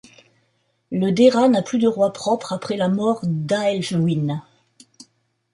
Le 0.91 1.11
Deira 1.11 1.47
n'a 1.47 1.61
plus 1.61 1.77
de 1.77 1.87
roi 1.87 2.11
propre 2.11 2.53
après 2.53 2.75
la 2.75 2.89
mort 2.89 3.19
d'Ælfwine. 3.21 4.41